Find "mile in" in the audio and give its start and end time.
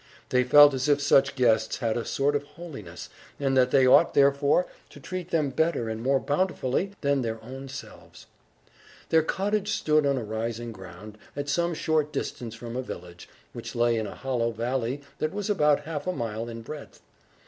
16.13-16.63